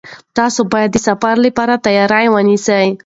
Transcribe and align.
تاسي 0.35 0.61
باید 0.71 0.89
د 0.93 0.97
سفر 1.07 1.35
لپاره 1.45 1.73
تیاری 1.85 2.25
ونیسئ. 2.31 2.85